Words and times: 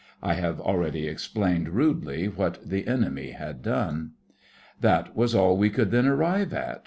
(I 0.23 0.33
have 0.33 0.59
already 0.59 1.05
explained 1.07 1.69
rudely 1.69 2.25
what 2.27 2.67
the 2.67 2.87
enemy 2.87 3.33
had 3.33 3.61
done.) 3.61 4.13
That 4.79 5.15
was 5.15 5.35
all 5.35 5.55
we 5.55 5.69
could 5.69 5.91
then 5.91 6.07
arrive 6.07 6.53
at. 6.55 6.79